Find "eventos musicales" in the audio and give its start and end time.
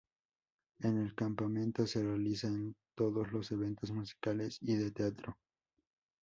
3.51-4.57